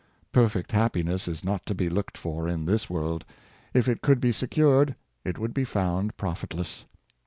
[0.31, 3.23] Perfect happiness is not to be looked for in this world.
[3.71, 6.85] If it could be secured, it would be found profitless.